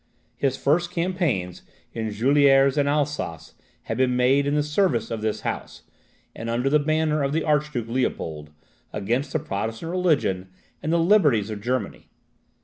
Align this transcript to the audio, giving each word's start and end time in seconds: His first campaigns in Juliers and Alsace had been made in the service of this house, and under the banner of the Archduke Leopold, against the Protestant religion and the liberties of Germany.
His 0.35 0.57
first 0.57 0.89
campaigns 0.89 1.61
in 1.93 2.09
Juliers 2.09 2.75
and 2.75 2.89
Alsace 2.89 3.53
had 3.83 3.97
been 3.97 4.15
made 4.15 4.47
in 4.47 4.55
the 4.55 4.63
service 4.63 5.11
of 5.11 5.21
this 5.21 5.41
house, 5.41 5.83
and 6.35 6.49
under 6.49 6.71
the 6.71 6.79
banner 6.79 7.21
of 7.21 7.33
the 7.33 7.43
Archduke 7.43 7.87
Leopold, 7.87 8.49
against 8.91 9.31
the 9.31 9.37
Protestant 9.37 9.91
religion 9.91 10.49
and 10.81 10.91
the 10.91 10.97
liberties 10.97 11.51
of 11.51 11.61
Germany. 11.61 12.09